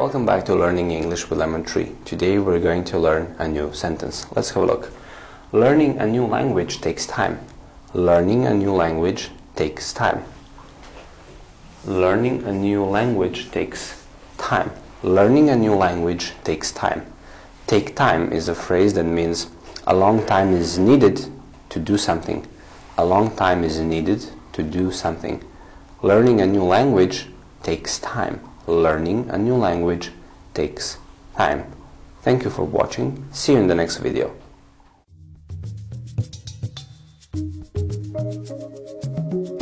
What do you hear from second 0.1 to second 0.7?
back to